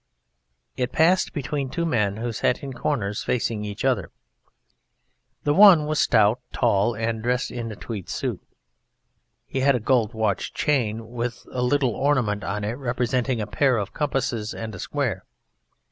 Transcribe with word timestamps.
It 0.77 0.91
passed 0.91 1.31
between 1.31 1.69
two 1.69 1.85
men 1.85 2.17
who 2.17 2.31
sat 2.31 2.63
in 2.63 2.73
corners 2.73 3.23
facing 3.23 3.63
each 3.63 3.85
other. 3.85 4.09
The 5.43 5.53
one 5.53 5.85
was 5.85 5.99
stout, 5.99 6.39
tall, 6.51 6.95
and 6.95 7.21
dressed 7.21 7.51
in 7.51 7.71
a 7.71 7.75
tweed 7.75 8.09
suit. 8.09 8.41
He 9.45 9.59
had 9.59 9.75
a 9.75 9.79
gold 9.79 10.15
watch 10.15 10.55
chain 10.55 11.09
with 11.11 11.45
a 11.51 11.61
little 11.61 11.91
ornament 11.93 12.43
on 12.43 12.63
it 12.63 12.79
representing 12.79 13.39
a 13.39 13.45
pair 13.45 13.77
of 13.77 13.93
compasses 13.93 14.55
and 14.55 14.73
a 14.73 14.79
square. 14.79 15.23